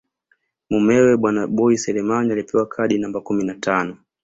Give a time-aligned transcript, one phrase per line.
[0.69, 3.97] Mumewe bwana Boi Selemani alipewa kadi namba kumi na tano